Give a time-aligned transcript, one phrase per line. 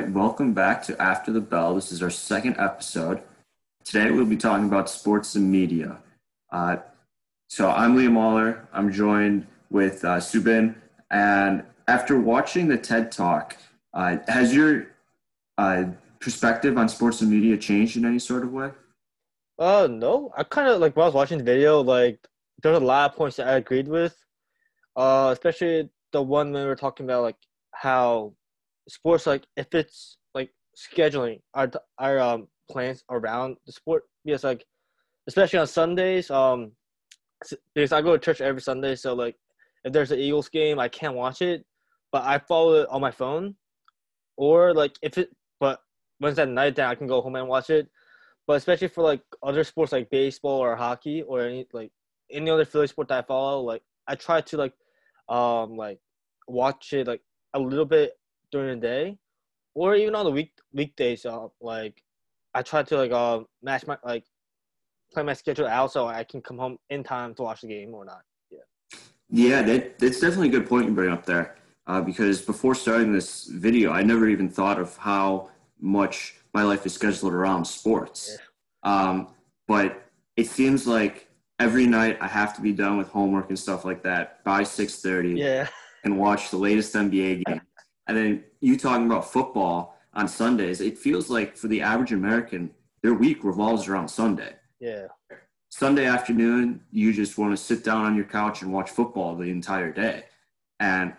[0.00, 1.74] right, welcome back to After the Bell.
[1.74, 3.20] This is our second episode.
[3.84, 5.98] Today we'll be talking about sports and media.
[6.50, 6.76] Uh,
[7.48, 8.66] so I'm Liam Waller.
[8.72, 10.74] I'm joined with uh, Soo Bin.
[11.10, 13.58] And after watching the TED Talk,
[13.92, 14.86] uh, has your
[15.58, 15.84] uh,
[16.18, 18.70] perspective on sports and media changed in any sort of way?
[19.58, 20.32] Uh, no.
[20.34, 22.26] I kind of like when I was watching the video, like
[22.62, 24.16] there's a lot of points that I agreed with.
[24.96, 27.36] Uh, especially the one when we were talking about like
[27.72, 28.32] how
[28.88, 34.64] sports, like if it's like scheduling our our um plans around the sport, because like
[35.28, 36.72] especially on Sundays, um,
[37.74, 39.36] because I go to church every Sunday, so like
[39.84, 41.64] if there's an Eagles game, I can't watch it,
[42.12, 43.54] but I follow it on my phone,
[44.36, 45.80] or like if it, but
[46.22, 47.88] it's at night, then I can go home and watch it.
[48.46, 51.92] But especially for like other sports like baseball or hockey or any like
[52.30, 54.74] any other Philly sport that I follow, like I try to like
[55.28, 55.98] um like
[56.48, 57.22] watch it like
[57.54, 58.12] a little bit
[58.50, 59.18] during the day,
[59.74, 61.24] or even on the week weekdays.
[61.26, 62.02] Uh, like
[62.54, 64.24] I try to like uh match my like
[65.12, 67.94] play my schedule out so I can come home in time to watch the game
[67.94, 68.22] or not.
[68.50, 68.58] Yeah.
[69.28, 71.56] Yeah, that, that's definitely a good point you bring up there.
[71.86, 76.86] Uh, because before starting this video, I never even thought of how much my life
[76.86, 78.36] is scheduled around sports.
[78.84, 78.92] Yeah.
[78.92, 79.28] Um,
[79.66, 80.02] but
[80.36, 81.28] it seems like
[81.58, 85.00] every night I have to be done with homework and stuff like that by six
[85.00, 85.30] thirty.
[85.30, 85.68] Yeah.
[86.04, 87.60] And watch the latest NBA game.
[88.10, 92.72] And then you talking about football on Sundays, it feels like for the average American,
[93.02, 94.54] their week revolves around Sunday.
[94.80, 95.06] Yeah.
[95.68, 99.44] Sunday afternoon, you just want to sit down on your couch and watch football the
[99.44, 100.24] entire day.
[100.80, 101.12] And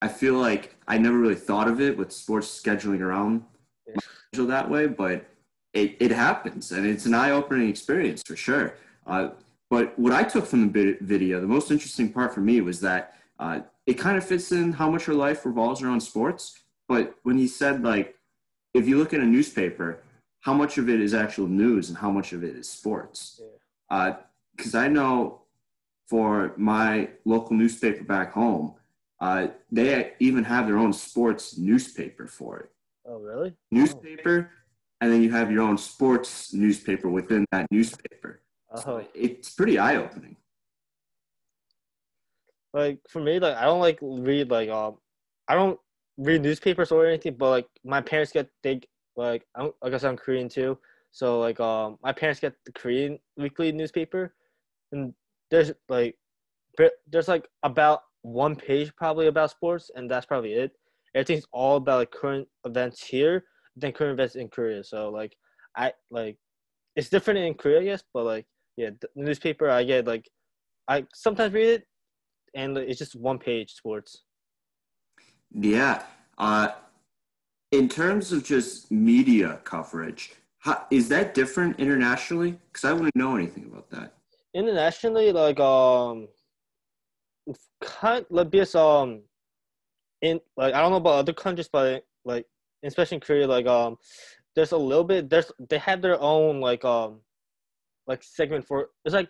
[0.00, 3.42] I feel like I never really thought of it with sports scheduling around
[3.84, 3.96] yeah.
[4.28, 5.26] schedule that way, but
[5.72, 8.76] it, it happens and it's an eye opening experience for sure.
[9.08, 9.30] Uh,
[9.70, 13.16] but what I took from the video, the most interesting part for me was that
[13.40, 16.58] uh, it kind of fits in how much her life revolves around sports.
[16.88, 18.16] But when he said, like,
[18.72, 20.02] if you look at a newspaper,
[20.40, 23.40] how much of it is actual news and how much of it is sports.
[23.88, 24.80] Because yeah.
[24.80, 25.42] uh, I know
[26.06, 28.74] for my local newspaper back home,
[29.20, 32.70] uh, they even have their own sports newspaper for it.
[33.06, 33.54] Oh, really?
[33.70, 34.56] Newspaper, oh.
[35.00, 38.42] and then you have your own sports newspaper within that newspaper.
[38.70, 38.80] Oh.
[38.80, 40.36] So it's pretty eye opening.
[42.74, 44.96] Like for me, like I don't like read like um,
[45.46, 45.78] I don't
[46.18, 48.80] read newspapers or anything, but like my parents get they
[49.16, 50.76] like I'm like I said, I'm Korean too.
[51.12, 54.34] So like um my parents get the Korean weekly newspaper
[54.90, 55.14] and
[55.52, 56.16] there's like
[57.08, 60.72] there's like about one page probably about sports and that's probably it.
[61.14, 63.44] Everything's all about like current events here
[63.76, 64.82] than current events in Korea.
[64.82, 65.36] So like
[65.76, 66.38] I like
[66.96, 68.46] it's different in Korea, guess, but like
[68.76, 70.28] yeah, the newspaper I get like
[70.88, 71.86] I sometimes read it
[72.54, 74.22] and it's just one page sports.
[75.52, 76.02] Yeah.
[76.38, 76.68] Uh
[77.74, 82.58] in terms of just media coverage, how, is that different internationally?
[82.72, 84.14] Because I wouldn't know anything about that.
[84.54, 86.28] Internationally, like um,
[87.82, 89.22] kind like because um,
[90.22, 92.46] in like I don't know about other countries, but like
[92.84, 93.96] especially in Korea, like um,
[94.54, 97.20] there's a little bit there's they have their own like um,
[98.06, 99.28] like segment for it's like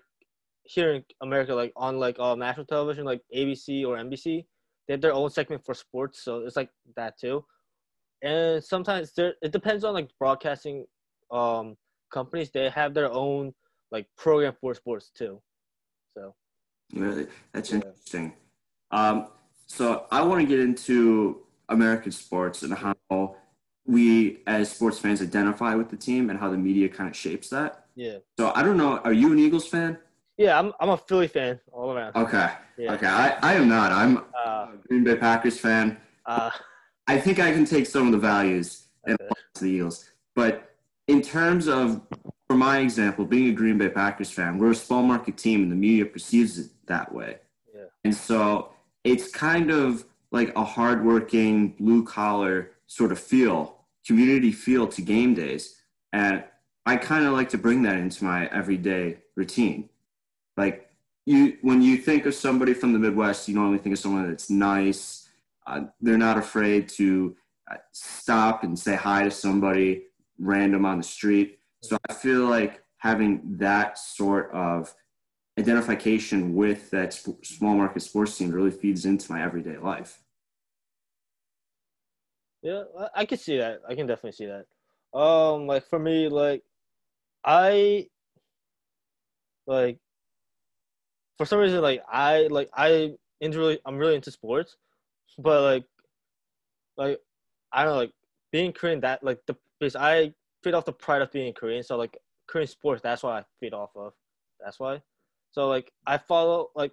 [0.64, 4.44] here in America, like on like uh, national television, like ABC or NBC,
[4.86, 7.44] they have their own segment for sports, so it's like that too.
[8.22, 10.86] And sometimes there it depends on like broadcasting
[11.30, 11.76] um
[12.12, 12.50] companies.
[12.50, 13.52] They have their own
[13.90, 15.40] like program for sports too.
[16.16, 16.34] So.
[16.92, 17.26] Really?
[17.52, 17.76] That's yeah.
[17.76, 18.32] interesting.
[18.90, 19.28] Um
[19.66, 23.36] so i want to get into american sports and how
[23.86, 27.48] we as sports fans identify with the team and how the media kind of shapes
[27.50, 27.86] that.
[27.94, 28.18] Yeah.
[28.38, 29.98] So i don't know are you an eagles fan
[30.36, 32.92] yeah i'm, I'm a philly fan all around okay yeah.
[32.94, 36.50] okay I, I am not i'm uh, a green bay packers fan uh,
[37.06, 39.30] I think I can take some of the values and okay.
[39.60, 40.10] the Eagles.
[40.34, 40.74] But
[41.06, 42.00] in terms of,
[42.48, 45.70] for my example, being a Green Bay Packers fan, we're a small market team and
[45.70, 47.38] the media perceives it that way.
[47.74, 47.84] Yeah.
[48.04, 48.70] And so
[49.04, 53.76] it's kind of like a hardworking, blue collar sort of feel,
[54.06, 55.76] community feel to game days.
[56.12, 56.42] And
[56.86, 59.90] I kind of like to bring that into my everyday routine.
[60.56, 60.88] Like
[61.26, 64.50] you, when you think of somebody from the Midwest, you normally think of someone that's
[64.50, 65.28] nice,
[65.66, 67.36] uh, they're not afraid to
[67.70, 70.04] uh, stop and say hi to somebody
[70.38, 71.58] random on the street.
[71.82, 74.94] So I feel like having that sort of
[75.58, 80.20] identification with that sp- small market sports team really feeds into my everyday life.
[82.62, 82.84] Yeah,
[83.14, 83.80] I can see that.
[83.86, 84.64] I can definitely see that.
[85.18, 86.62] Um, like for me, like
[87.44, 88.08] I
[89.66, 89.98] like
[91.36, 94.76] for some reason, like I like I really I'm really into sports,
[95.38, 95.84] but like
[96.96, 97.18] like
[97.72, 98.12] I don't know like
[98.52, 100.32] being Korean that like the because I
[100.62, 101.82] feed off the pride of being Korean.
[101.82, 102.16] So like
[102.46, 104.12] Korean sports, that's what I feed off of.
[104.62, 105.02] That's why.
[105.50, 106.92] So like I follow like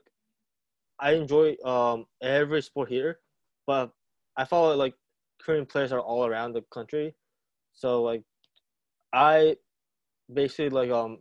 [1.00, 3.20] I enjoy um every sport here,
[3.68, 3.92] but
[4.38, 4.96] I follow like
[5.42, 7.16] Korean players are all around the country.
[7.74, 8.24] So like
[9.14, 9.58] I
[10.34, 11.20] basically like um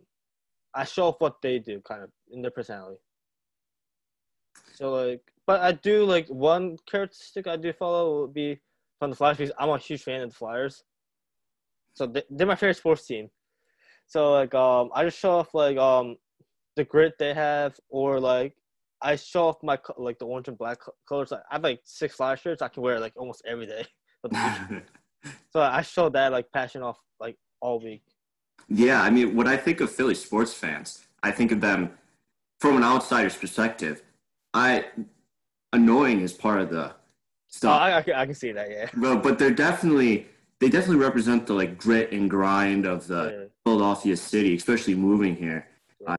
[0.73, 2.99] I show off what they do kind of in their personality.
[4.81, 8.59] So like but I do like one characteristic I do follow would be
[8.99, 10.83] from the Flyers because I'm a huge fan of the Flyers.
[11.93, 13.29] So they, they're my favorite sports team.
[14.07, 16.15] So like um I just show off like um
[16.75, 18.55] the grit they have or like
[19.03, 21.31] I show off my like the orange and black colors.
[21.31, 23.85] I have like six Flyers shirts I can wear like almost every day.
[25.51, 28.03] so I show that like passion off like all week.
[28.67, 31.91] Yeah, I mean, when I think of Philly sports fans, I think of them
[32.59, 34.01] from an outsider's perspective.
[34.53, 34.85] I
[35.73, 36.93] annoying is part of the
[37.47, 37.79] stuff.
[37.79, 38.89] Oh, I, I, can, I can see that, yeah.
[38.95, 40.27] But but they're definitely
[40.59, 43.45] they definitely represent the like grit and grind of the yeah.
[43.65, 45.67] Philadelphia city, especially moving here.
[46.05, 46.15] Uh,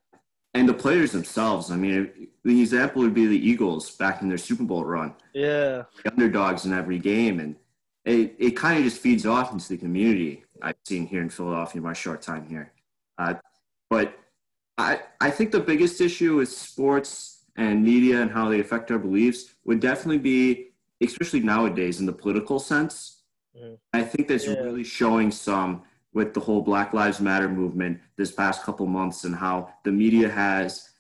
[0.55, 1.71] and the players themselves.
[1.71, 5.15] I mean, the example would be the Eagles back in their Super Bowl run.
[5.33, 7.57] Yeah, the underdogs in every game, and
[8.05, 10.45] it it kind of just feeds off into the community.
[10.61, 12.73] I've seen here in Philadelphia in my short time here.
[13.19, 13.35] Uh,
[13.91, 14.17] but
[14.79, 18.99] I, I think the biggest issue with sports and media and how they affect our
[18.99, 20.69] beliefs would definitely be,
[21.01, 23.23] especially nowadays in the political sense.
[23.57, 23.79] Mm.
[23.93, 24.55] I think that's yeah.
[24.55, 25.83] really showing some
[26.15, 30.29] with the whole Black Lives Matter movement this past couple months and how the media
[30.29, 30.91] has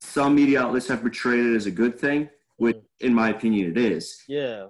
[0.00, 2.82] some media outlets have portrayed it as a good thing, which mm.
[3.00, 4.22] in my opinion it is.
[4.28, 4.66] Yeah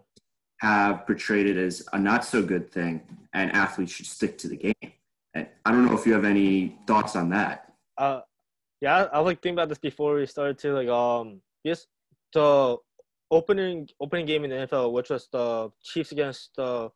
[0.59, 3.01] have portrayed it as a not so good thing,
[3.33, 4.93] and athletes should stick to the game.
[5.35, 7.73] And I don't know if you have any thoughts on that.
[7.97, 8.21] Uh,
[8.81, 11.87] yeah, I, was like thinking about this before we started to like um yes
[12.33, 12.77] the
[13.31, 16.91] opening opening game in the NFL, which was the Chiefs against the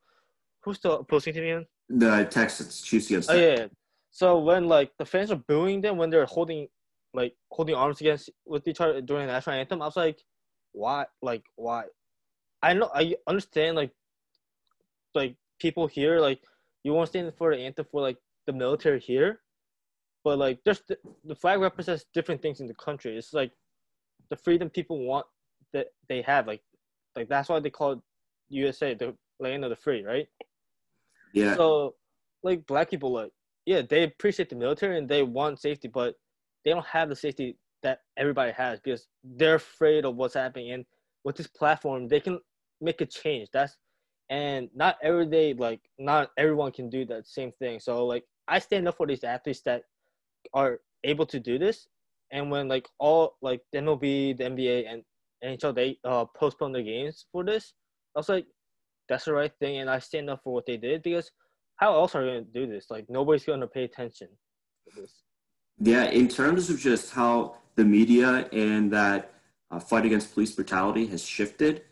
[0.62, 1.67] who's the opposing team again?
[1.88, 3.31] The Texans, Chiefs against.
[3.31, 3.67] Oh yeah.
[4.11, 6.69] So when like the fans are booing them when they're holding
[7.14, 10.19] like holding arms against with each other during the national anthem, I was like,
[10.73, 11.06] why?
[11.20, 11.84] Like why?
[12.62, 13.90] I know I understand like
[15.14, 16.40] like people here like
[16.84, 19.40] you want to stand for the anthem for like the military here,
[20.24, 23.16] but like there's the, the flag represents different things in the country.
[23.16, 23.52] It's like
[24.30, 25.26] the freedom people want
[25.72, 26.62] that they have like
[27.16, 27.98] like that's why they call it
[28.50, 30.26] USA the land of the free, right?
[31.32, 31.56] Yeah.
[31.56, 31.94] So
[32.42, 33.32] like black people like
[33.66, 36.14] yeah they appreciate the military and they want safety, but
[36.64, 40.84] they don't have the safety that everybody has because they're afraid of what's happening and
[41.24, 42.38] with this platform they can
[42.80, 43.48] make a change.
[43.52, 43.76] That's
[44.30, 47.80] and not every day like not everyone can do that same thing.
[47.80, 49.82] So like I stand up for these athletes that
[50.54, 51.86] are able to do this.
[52.30, 55.02] And when like all like the MLB, the NBA, and
[55.44, 57.74] NHL they uh postpone their games for this,
[58.16, 58.46] I was like,
[59.08, 61.30] that's the right thing, and I stand up for what they did because
[61.76, 62.86] how else are you gonna do this?
[62.90, 64.28] Like nobody's gonna pay attention
[64.88, 65.22] to this.
[65.78, 69.34] Yeah, in terms of just how the media and that
[69.70, 71.82] uh, fight against police brutality has shifted,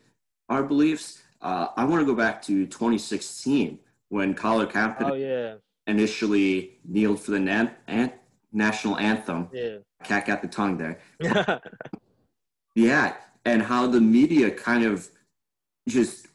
[0.49, 1.23] our beliefs.
[1.41, 3.79] Uh, I want to go back to 2016
[4.11, 5.55] when Colin Kaepernick oh, yeah.
[5.87, 8.13] initially kneeled for the na- an-
[8.53, 9.49] national anthem.
[9.53, 9.79] Yeah.
[10.05, 10.99] Cat got the tongue there.
[12.75, 15.09] yeah, and how the media kind of
[15.89, 16.27] just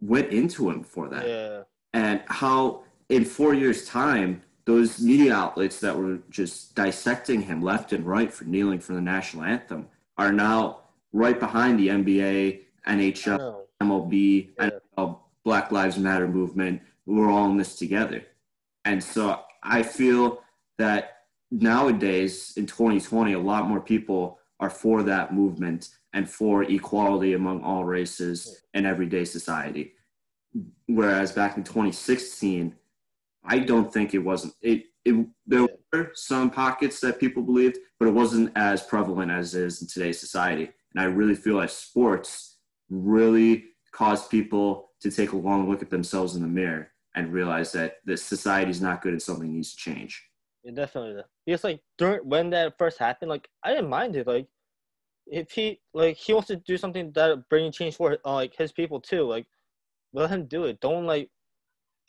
[0.00, 1.28] went into him for that.
[1.28, 1.62] Yeah.
[1.92, 7.92] And how in four years' time, those media outlets that were just dissecting him left
[7.92, 10.80] and right for kneeling for the national anthem are now
[11.12, 14.70] right behind the NBA NHL, MLB, yeah.
[14.96, 16.82] NFL, Black Lives Matter movement.
[17.06, 18.24] We're all in this together.
[18.84, 20.42] And so I feel
[20.78, 21.17] that
[21.50, 27.62] nowadays in 2020, a lot more people are for that movement and for equality among
[27.62, 29.92] all races in everyday society.
[30.86, 32.74] Whereas back in 2016,
[33.44, 34.54] I don't think it wasn't.
[34.62, 39.54] It, it there were some pockets that people believed, but it wasn't as prevalent as
[39.54, 40.70] it is in today's society.
[40.94, 42.56] And I really feel like sports
[42.90, 47.72] really cause people to take a long look at themselves in the mirror and realize
[47.72, 50.28] that this society is not good and something needs to change.
[50.74, 51.22] Definitely.
[51.46, 54.26] Because like during when that first happened, like I didn't mind it.
[54.26, 54.48] Like
[55.26, 58.72] if he like he wants to do something that bring change for uh, like his
[58.72, 59.46] people too, like
[60.12, 60.80] let him do it.
[60.80, 61.30] Don't like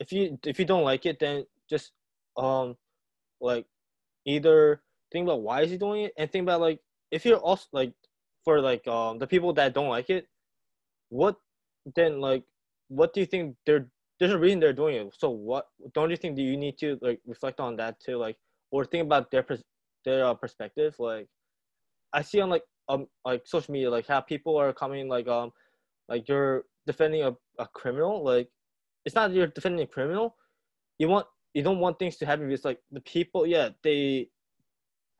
[0.00, 1.92] if you if you don't like it, then just
[2.36, 2.76] um
[3.40, 3.66] like
[4.26, 7.66] either think about why is he doing it and think about like if you're also
[7.72, 7.94] like
[8.44, 10.28] for like um the people that don't like it,
[11.08, 11.36] what
[11.94, 12.44] then like
[12.88, 13.88] what do you think they're
[14.18, 16.98] there's a reason they're doing it so what don't you think do you need to
[17.00, 18.36] like reflect on that too like
[18.70, 19.44] or think about their
[20.04, 21.28] their uh, perspective like
[22.12, 25.50] i see on like um like social media like how people are coming like um
[26.08, 28.48] like you're defending a, a criminal like
[29.04, 30.36] it's not that you're defending a criminal.
[30.98, 34.28] You want you don't want things to happen because like the people, yeah, they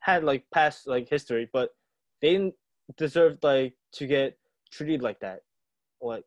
[0.00, 1.71] had like past like history, but
[2.21, 2.54] they didn't
[2.97, 4.38] deserve like to get
[4.71, 5.40] treated like that.
[6.00, 6.25] Like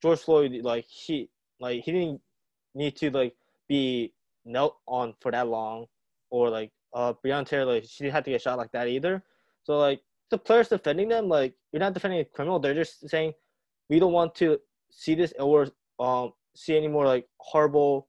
[0.00, 2.20] George Floyd, like he like he didn't
[2.74, 3.34] need to like
[3.68, 4.12] be
[4.44, 5.86] knelt on for that long,
[6.32, 9.22] or like uh Breonna Taylor, like she didn't have to get shot like that either.
[9.62, 12.58] So like the players defending them, like you're not defending a criminal.
[12.58, 13.34] They're just saying
[13.88, 14.58] we don't want to
[14.90, 15.68] see this or
[16.00, 18.08] um see any more like horrible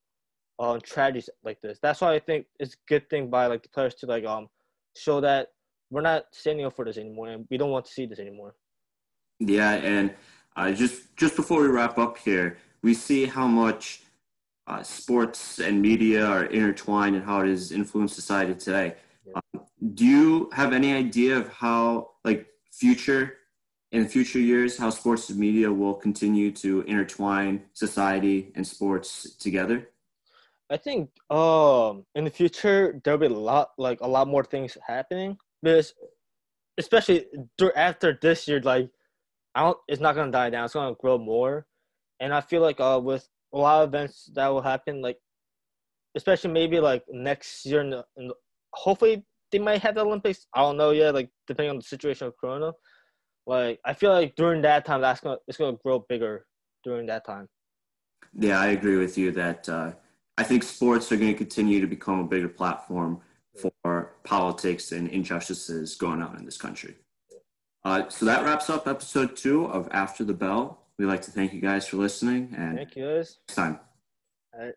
[0.58, 1.78] um tragedies like this.
[1.82, 4.48] That's why I think it's a good thing by like the players to like um
[4.96, 5.50] show that
[5.92, 8.56] we're not standing up for this anymore and we don't want to see this anymore.
[9.40, 10.14] Yeah, and
[10.56, 14.03] uh, just just before we wrap up here, we see how much
[14.68, 18.96] uh, sports and media are intertwined and how it has influenced society today.
[19.36, 23.38] Um, do you have any idea of how, like, future
[23.92, 29.90] in future years, how sports and media will continue to intertwine society and sports together?
[30.70, 34.76] I think um in the future there'll be a lot like a lot more things
[34.88, 35.94] happening because
[36.80, 37.28] especially
[37.76, 38.90] after this year like
[39.54, 41.68] I don't it's not gonna die down it's gonna grow more
[42.20, 45.18] and I feel like uh with a lot of events that will happen like
[46.16, 48.34] especially maybe like next year in the, in the,
[48.74, 52.28] hopefully they might have the Olympics I don't know yet like depending on the situation
[52.28, 52.72] of Corona
[53.46, 56.46] like I feel like during that time that's gonna it's gonna grow bigger
[56.84, 57.48] during that time.
[58.34, 59.92] Yeah, I agree with you that uh,
[60.38, 63.22] I think sports are going to continue to become a bigger platform
[63.56, 66.96] for politics and injustices going on in this country.
[67.86, 71.54] Uh, so that wraps up episode two of After the Bell we'd like to thank
[71.54, 72.54] you guys for listening.
[72.58, 73.38] And thank you guys.
[73.48, 73.80] Next time.
[74.54, 74.76] All right.